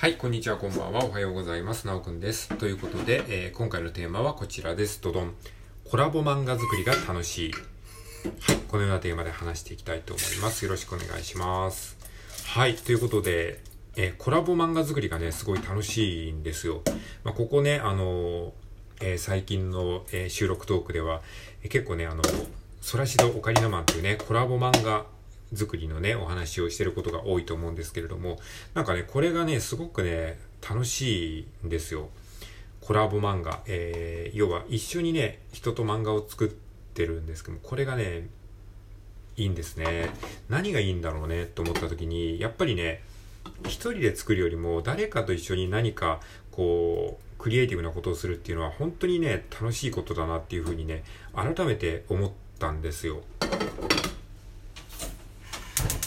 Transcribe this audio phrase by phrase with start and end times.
[0.00, 1.04] はい、こんにちは、こんばんは。
[1.04, 1.84] おはようございます。
[1.88, 2.50] なおくんです。
[2.56, 5.02] ということで、えー今回のテーマはこちらです。
[5.02, 5.34] ドドン。
[5.90, 7.52] コラボ漫画作りが楽しい。
[7.52, 10.64] はい、このようなテーマで話していきたいと思います。
[10.64, 11.96] よろしくお願いします。
[12.46, 13.60] はい、ということで、
[13.96, 16.82] えーコラボ漫画作りがね、すごい楽しいんですよ。
[17.24, 18.50] まあ、ここね、あのー
[19.00, 21.22] えー最近の、え収録トークでは、
[21.64, 22.22] え結構ね、あの、
[22.80, 25.06] ソラシドオカリナマンというね、コラボ漫画
[25.54, 28.38] 作りのね、お話をしてることが多いと思うんですけれども、
[28.74, 30.38] なんかね、これがね、すごくね、
[30.68, 32.10] 楽しいんですよ。
[32.80, 33.62] コラボ漫画。
[33.66, 36.48] えー、要は一緒にね、人と漫画を作っ
[36.94, 38.28] てるんですけども、これがね、
[39.36, 40.10] いいんですね。
[40.48, 43.02] 何がいいんだろうね、と思った時に、やっぱりね、
[43.64, 46.20] 一人で作るよりも、誰かと一緒に何か、
[46.50, 53.22] こう、クリエイティブなことをするっていうのは、本当にね、楽しいことだなっていうふうにね、改めて思ったんですよ。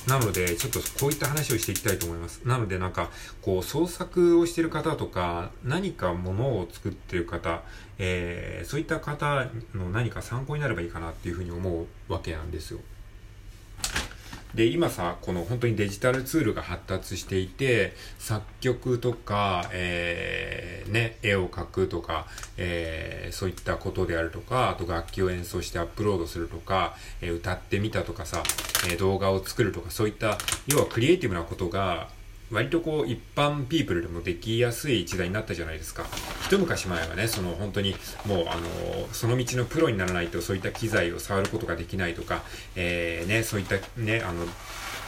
[0.07, 2.41] なので、ちょっとこういった話をしていきたいと思います。
[2.43, 7.61] なので、なんか、こう、創作をしてる方とか、何かものを作ってる方、
[7.99, 12.79] えー、そういった方の何か参考になればいいかなっていうふうに思うわけなんですよ。
[14.55, 22.27] で、今さ、この本当にデジタルツールが発達していて、作曲とか、えー、ね、絵を描くとか、
[22.57, 28.43] えー、そういったことであるとか、あと楽器を演奏してアップロードするとか、えー歌ってみたとかさ、
[28.91, 32.09] え動画を作るとか、そういった、要はクリエイティブなことが、
[32.51, 36.05] 割とこう一般ピープルでもできやすい時代になったじゃないですか。
[36.45, 42.43] 一昔前はね、その本当にもうあの、その道のプロにならないとそういった機材を触ることができないとか、
[42.75, 44.45] えー、ね、そういったね、あの、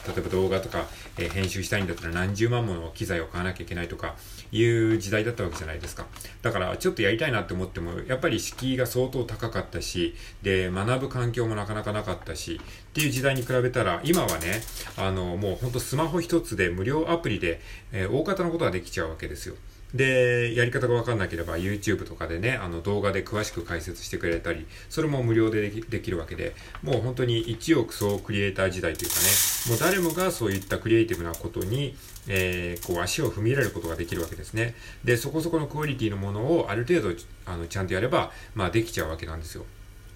[0.07, 0.85] 例えば動画とか、
[1.17, 4.15] えー編集したいんだったら何十万もの機材を買わなきゃいけないとか
[4.51, 6.05] いう時代だったわけじゃないですか。
[6.41, 14.61] だからちょっとやりたいなって思っても、やっぱり敷居が相当高かったし、で、学ぶ環境もなかなかなかったし、っていう時代に比べたら、今はね、
[14.97, 19.55] あの、もうほんとスマホ一つで無料アプリで、えー大方のことができちゃうわけですよ。
[19.94, 29.22] で、やり方がわかんなければ YouTube とかでね、あの動画で詳しく解説してくれたり、それも無料でできるわけで、もう本当に一億総クリエイター時代というかね、
[29.69, 31.95] もう誰もがそういったクリエイティブなことに、
[32.28, 34.75] えーこう足を踏み入れることができるわけですね。
[35.03, 37.16] で、そこそこのクオリティのものをある程度、
[37.46, 39.66] あの、ちゃんとやれば、まあできちゃうわけなんですよ。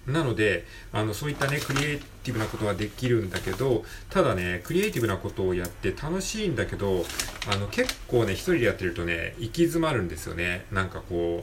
[0.08, 7.04] なので、あの、そういったね、クリエイティブなことはできるんだけど、ただね、クリエイティブなことをやって楽しいんだけど、
[7.50, 10.66] あの、結構ね、一人でやってるとね、行き詰まるんですよね。
[10.72, 11.42] なんかこ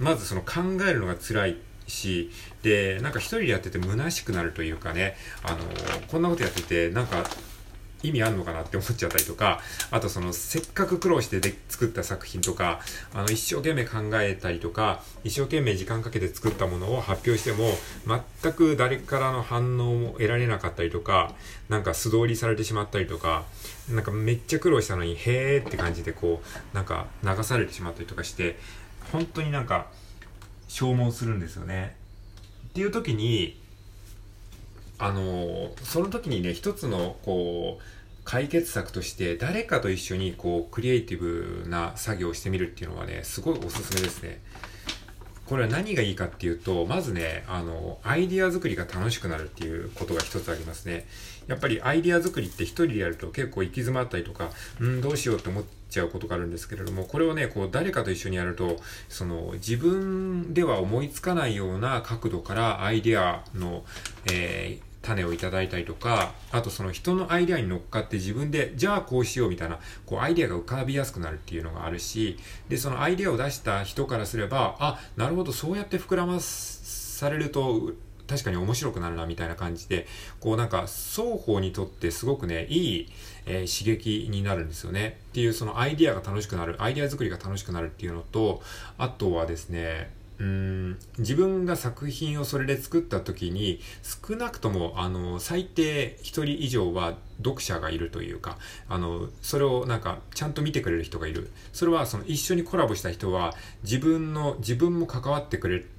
[0.00, 2.30] う、まずその考えるのが辛いし、
[2.62, 5.58] で、なんか一人でやってて虚しくなるというかね、あの、
[6.08, 7.24] こんなことやってて、なんか、
[8.02, 9.60] 意味あんのかなって思っちゃったりとか、
[9.90, 12.80] あとそのせっかく苦労してで作った作品とか、
[13.12, 17.72] あの一生懸命考えたりとか、一生懸命時間かけて作ったものを発表しても、
[18.42, 21.34] 全く誰からの反応も得られなかったりとか、
[21.68, 23.44] なんか素通りされてしまったりとか、
[23.90, 26.42] なんかめっちゃ苦労したのに、へーって感じでこ
[26.72, 28.58] う、なんか流されてしまったりとかして、
[29.12, 29.86] 本当になんか
[30.68, 31.96] 消耗するんですよね。
[32.68, 33.60] っていう時に、
[34.98, 37.82] あのその時にね一つのこう
[38.24, 44.40] 解決策として誰かと一緒にこうクリエイティブな作業をしてみるっていうのはねすごいおすすめですね。
[45.46, 51.06] これは何がいいかっていうとまずねあのアイディア作りが楽しくなるっていうことが一つありますね。
[51.46, 58.76] やっぱりアイディア作りって一人でやると結構行き詰まったりとかうんどうしようって思っちゃうことがあるんですけれどもこれをねこう誰かと一緒にやると
[59.08, 63.84] その自分では思いつかないような角度からアイディアの、
[64.30, 72.38] えー種をいただいたりとか、あとその人のアイデアに乗っかって自分で、じゃあこうしようみたいな、こうアイデアが浮かびやすくなるっていうのがあるし、
[72.68, 77.92] で、そのアイデアを出した人からすれば、あ、なるほど、そうやって膨らまされると、
[78.28, 80.06] 確かに面白くなるなみたいな感じで、
[80.38, 83.08] こうなんか双方にとってすごくね、いい、
[83.46, 85.18] えー刺激になるんですよね。
[85.30, 88.62] っていうそのアイディアが楽しくなる、アイデア作りが楽しくなるっていうのと、
[88.98, 90.10] あとはですね、
[90.40, 98.56] うん自分が作品をそれで作った時に少なくともあの最低1人以上は読者がいるというか
[98.88, 103.52] あのそれをなんかちゃんと見てくれる人がいるそれはその一緒にコラボした人は
[103.82, 105.90] 自分の自分も関わってくれる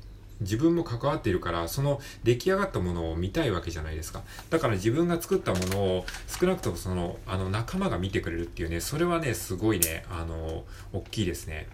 [0.41, 4.23] 自分も関わっているから、その出来上がったものを見たいわけじゃないですか。
[4.49, 10.63] だから自分が作ったものを少なくともその、あの仲間が見てくれるっていうね、それはね、すごいね、あの、
[10.93, 11.67] 大きいですね。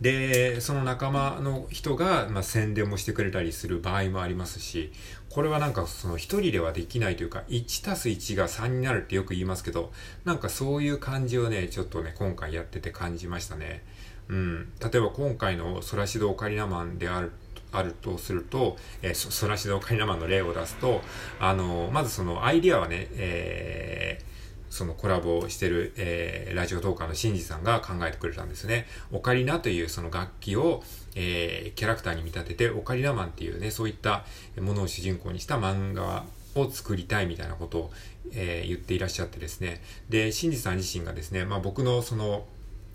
[0.00, 4.92] で、その仲間の人が、まあ、宣伝もしてくれたりする場合もありますし、
[5.28, 9.92] これはなんかその一人ではできないというか、1たす1が3になるってよく言いますけど、
[10.24, 13.82] なんかそういう感じをね、ちょっとね、今回やってて感じましたね。
[14.28, 14.72] うん。
[14.80, 17.32] 例えば今回のソラシドオカリナマンである
[17.72, 21.02] あるとすると、えー、ソラシドオカリナマンの例を出すと、
[21.38, 24.29] あの、まずそのアイディアはね、えー
[24.70, 28.86] そのコラボをしてる、えー、ラジオトーカーのシンジさんが考えてくれたんですね。
[29.12, 30.82] オカリナというその楽器を、
[31.16, 34.24] えー、キャラクターに見立てて、オカリナマンっていうね、そういった
[34.60, 36.24] ものを主人公にした漫画
[36.54, 37.90] を作りたいみたいなことを、
[38.32, 39.82] えー、言っていらっしゃってですね。
[40.08, 42.46] で、シンジさん自身がですね、まあ僕のその、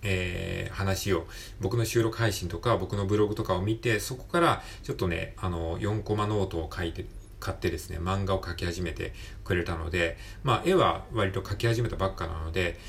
[0.01, 1.27] えー、話を、
[1.59, 7.05] 僕の収録配信とか、僕のブログとかを見て、そこからちょっとね、あの、4コマノートを書いて、
[7.45, 9.13] 買ってですね、漫画を描き始めて
[9.43, 12.79] くれたので、まあ、絵は割と描き始めたばっかなので、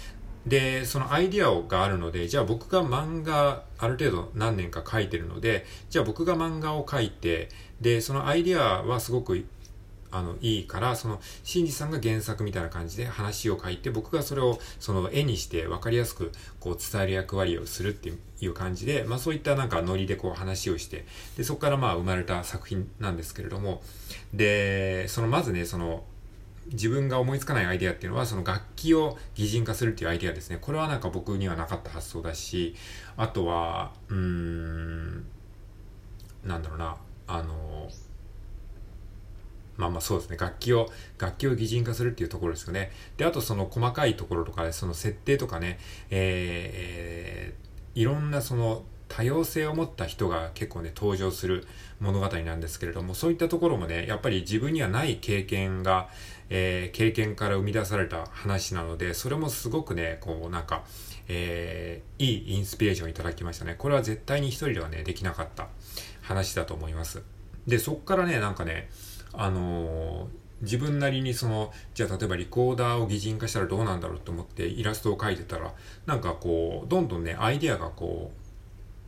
[0.47, 7.51] で、そのアイディアがあるので、じゃあ僕が漫画ある程度何年か描いてるので、じゃあ僕が漫画を描いて、
[7.83, 9.45] で、そのアイディアはすごく
[10.11, 21.07] あの、いいから、その、シンジさんが原作みたいな感じで話を書いて、僕がそれを、その、絵にして分かりやすく、こう、伝える役割をするっていう感じで、まあそういったなんかノリでこう話をして、
[21.37, 23.83] で、そこからまあ生まれた作品なんですけれども、
[24.33, 26.05] で、その、まずね、その、
[26.73, 30.59] 自分が思いつかないアイデアっていうのは、その楽器を擬人化するっていうアイデアですね。
[30.61, 32.75] これはなんか僕にはなかった発想だし、
[33.17, 35.25] あとは、うーん、
[36.45, 36.97] なんだろうな、
[37.29, 37.89] あの、
[39.77, 40.37] まあまあそうですね。
[40.37, 42.91] 楽器を、楽器を擬人化するっていうところですよね。
[43.17, 45.79] で、あとその細かいところとか、その設定とかね、
[46.11, 51.67] えー、いろんなその多様性を持った人が結構ね、登場する
[52.01, 56.09] 物語なんですけれども、そういったところもね、やっぱり自分にはない経験が、
[56.51, 60.85] えー、経験から生み出された話なので、それもすごくね、こうなんか、
[61.29, 63.75] えー、いいインスピレーションいただきましたね。
[63.79, 65.69] これは絶対に一人ではね、できなかった
[66.23, 67.23] 話だと思います。
[67.67, 68.89] で、そっからね、なんかね、
[69.37, 70.29] あの
[70.63, 75.75] 自分なりにその、じゃあ例えばリコーダーを擬人化したらどうなんだろうと思ってイラストを描いてたら、
[76.07, 78.47] なんかこう、どんどんね、アイデアがこう、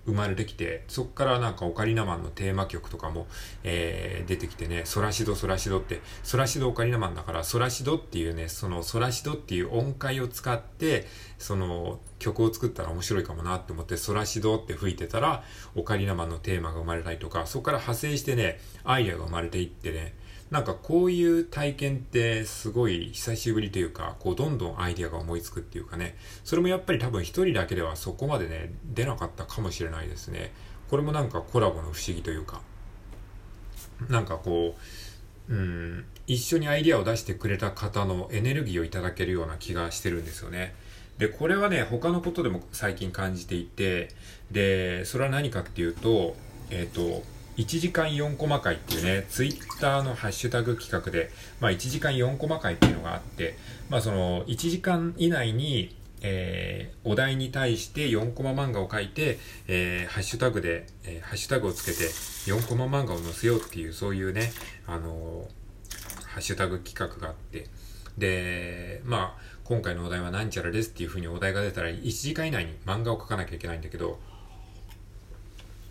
[0.08, 3.26] 生まれてきて、そこからなんかオカリナマンのテーマ曲とかも、
[3.62, 11.06] えー、出てきてね、ソラシドソラシドって、ソラシドオカリナマンだから、ソラシドっていうね、そのソラシドっていう音階を使って、
[11.38, 20.14] その曲を作ったら面白いかもなって思って、ソラシドって吹いてたら、オカリナマンのテーマが生まれたりとか、そこから派生してね、アイデアが生まれていってね、
[20.50, 30.52] なんかこういう体験ってすごい久しぶりというか、こうどんどんアイディアが思いつくっていうかね、それもやっぱり多分一人だけではそこまでね、出なかったかもしれないですね。
[30.88, 32.62] これもなんかコラボの不思議というか、
[34.08, 34.74] なんかこ
[35.48, 40.74] う、うん、一緒にアイディアを出してくれた方のエネルギーをいただけるような気がしてるんですよね。
[41.18, 44.08] で、これはね、他のことでも最近感じていて、
[44.50, 46.36] で、それは何かっていうと、
[46.70, 47.24] えっ、ー、と、
[47.58, 53.58] 1時間4コマ会っていうね、ツイッターのハッシュタグ企画で、まあ1時間4コマ会っていうのがあって、
[53.90, 62.04] まあその1時間以内に、えー、お題に対して4コマ漫画を書いて、えー、ハッシュタグで、えー、ハッシュタグをつけて
[62.50, 64.52] 4コマ漫画を載せようっていう、そういうね、
[64.86, 65.48] あの
[66.26, 67.66] ハッシュタグ企画があって、
[68.16, 74.20] で、まあ、今回のお題はなんちゃらですっていう風にお題が出たら1時間以内に漫画を書かなきゃいけないんだけど、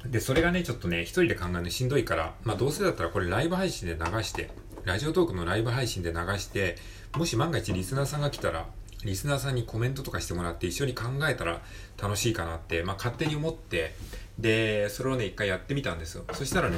[0.05, 4.49] で、それがね、ちょっとね、一人で考えるのしんどいから、まあどうせだったらこれライブ配信で流して、
[4.85, 6.77] ラジオトークのライブ配信で流して、
[7.15, 8.67] もし万が一リスナーさんが来たら、
[9.03, 11.61] リスナーさんにコメントとかしてもらって一緒に考えたら
[12.01, 13.95] 楽しいかなって、まあ勝手に思って、
[14.39, 16.23] で、それをね、一回やってみたんですよ。
[16.33, 16.77] そしたらね、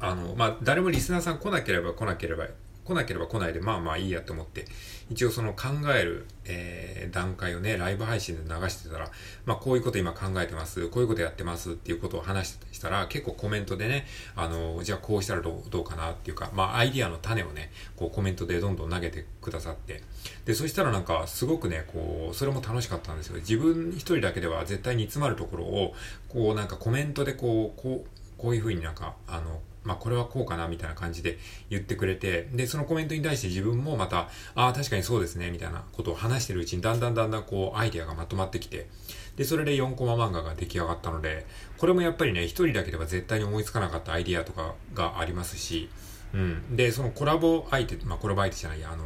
[0.00, 2.46] あの、まあ誰もリスナーさん来なければ来なければ
[2.84, 4.66] 来なければ来ないで、まあまあいいやと思って、
[5.10, 9.10] 一応その考える、えー、段階をね、ライブ配信で流してたら、
[9.46, 20.02] まあこういうこと今考えてます、こういうことやってますっていうことを話したら、結構コメントでね、あの、じゃあこうしたらどうどうかなっていうか、まあアイディアの種をね、こうコメントでどんどん投げてくださって、
[20.44, 23.36] で、そしたらなんかすごくね、こう、それも楽しかったんですよ。
[23.36, 25.94] 自分一人だけでは絶対に詰まるところを、
[26.28, 31.38] こうなんかコメントでこう、こう、こういうふうになんか、あの、まあ、これはこうかなみたいな感じで
[31.70, 38.88] 言ってくれて、で、そのコメントに対して自分もまた、ああ、確かにそうですね、みたいなことを話してるうちに、だんだんだんだんこう、アイデアがまとまってきて、
[39.36, 45.90] で、それで4コマ漫画が出来上がったので、これもやっぱりね、一人だけでは絶対に思いつかなかったアイデアとかがありますし、
[46.32, 46.76] うん。
[46.76, 49.04] で、そのコラボ相手、まあ、コラボ相手じゃないや、あの、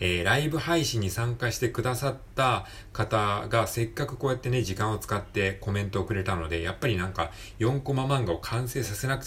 [0.00, 9.24] えー、ライブ配信に参加してくださった方がせっかくこうやってね、時間を使ってコメントをくれたので、やっぱりなんか4コマ漫画を完成させなく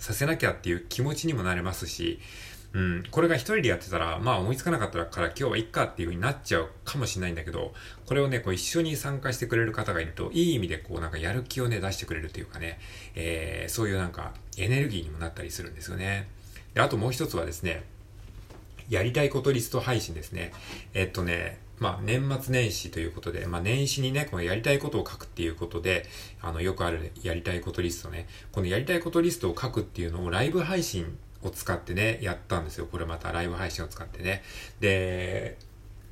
[0.00, 2.18] させなきゃっていう気持ちにもなれますし、
[2.72, 7.74] うん、これが一人でやってたら、まあ思いつかなかったから今日はいっかっていう風になっちゃうかもしれないんだけど、
[8.06, 12.78] これをね、こう一緒に参加してくれる方がいると、いい意味でこうなんかやる気をね、出してくれるというかね、
[13.14, 16.28] えー、そういうなんかエネルギーにもなったりするんですよね。
[16.74, 17.82] であともう一つはですね、
[18.88, 20.52] やりたいことリスト配信ですね。
[20.94, 26.04] えっとね、まあ、年末年始ということで、まあ、年始にね、このやりたいことを書くっていうことで、
[26.40, 28.28] あの、よくあるやりたいことリストね。
[28.52, 32.86] このやりたいことリストを書くっていうのをライブ配信を使ってね、やったんですよ。
[32.86, 34.42] これまたライブ配信を使ってね。
[34.78, 35.56] で、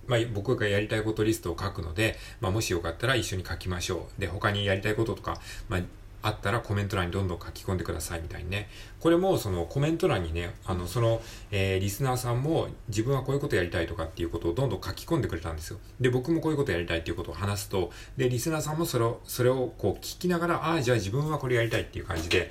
[0.06, 4.20] まあ、僕がやりたいことリストを書くので、まあ、もしよかったら一緒に書きましょう。
[4.20, 5.80] で、他にやりたいこととか、まあ、
[6.22, 8.68] あったらコメント欄にどんどん書き込んでくださいみたいにね。
[9.00, 11.20] これもそのコメント欄にね、あの、その、
[11.50, 15.78] えー、リスナーさんも自分はこういうことやりたいとかっていうことをどんどん書き込んでくれたんですよ。
[16.00, 22.50] で、僕もこういうことやりたいっていうことを話すと、で、リスナーさんもそれを、それをこう聞きながら、ああ、じゃあ自分はこれやりたいっていう感じで、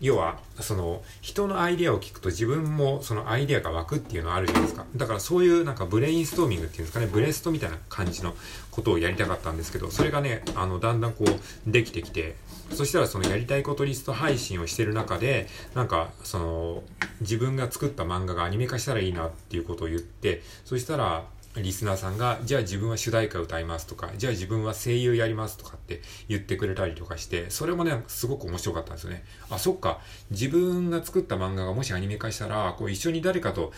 [0.00, 4.84] 要は、その、人のアイデアを聞くと自分もそのアイデアが湧くっていうのはあるじゃないですか。
[4.96, 8.34] だからそういうなんかブレインストーミングっていうんですかね、ブレストみたいな感じの
[8.70, 12.36] ことをやりたかったんですけど、それがね、あの、だんだんこう、できてきて、
[12.72, 16.82] そしたらそのやりたいことリスト配信をしてる中で、なんか、その、
[17.20, 21.24] 自分が作った漫画がアニメ化したらいいなっていうことを言って、そしたら、
[21.56, 29.24] リスナーさんが、じゃあ自分は主題歌歌いますとか、じゃあ自分は声優やりますとかって言ってくれたりとかして、それもね、すごく面白かったんですよね。
[29.50, 30.00] あ、そっか。
[30.30, 33.72] 自分が作った漫画がもしアニメ化したら、こう一緒に誰かと、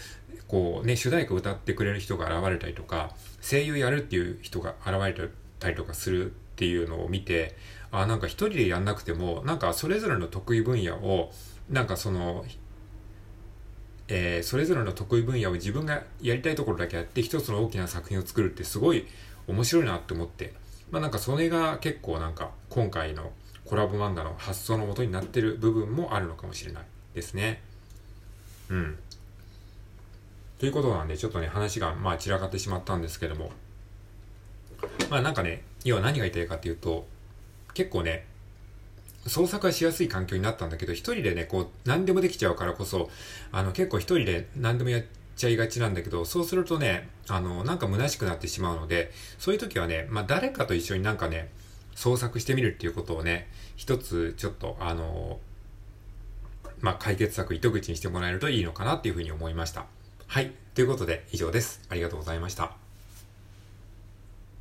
[0.48, 7.56] こうね、主題歌歌ってくれる人が現れたりとか、声優やるっていう人が現れたりとかするっていうのを見て、
[7.92, 11.32] あ、なんか一人でやんなくても、なんかそれぞれの得意分野を、
[11.68, 12.44] なんかその、
[14.12, 19.06] えー、それぞれの得意分野を自分がやりたいところだけやって一つの大きな作品を作るってすごい
[19.46, 20.52] 面白いなって思って、
[20.90, 23.30] まあなんかそれが結構なんか今回の
[23.64, 26.82] コラボ漫画の発想のもとになってる部分もあるのかもしれない
[27.14, 27.62] ですね。
[28.68, 28.98] うん。
[30.58, 33.52] ということなんでちょっとね話がまあ散らかってしまったんですけども、
[35.08, 37.06] まあなんかね、要は何が言いたいかっていうと、
[37.74, 38.26] 結構ね、
[39.26, 43.10] 創作はしやすい環境になったんだけど、一人でね、こう、何でもできちゃうからこそ、
[43.52, 45.04] あの、結構一人で何でもやっ
[45.36, 51.50] ちゃいがちなんだけど、そうするとね、あの、なんか虚しくなってしまうので、そういう時はね、まあ、誰かと一緒になんかね、
[51.94, 55.38] 創作してみるっていうことをね、一つちょっと、あの、
[56.80, 59.84] まあ、解決策糸口にしてもらえるといいのかなっていうふうに思いました。
[60.26, 60.52] はい。
[60.74, 61.82] ということで、以上です。
[61.90, 62.79] ありがとうございました。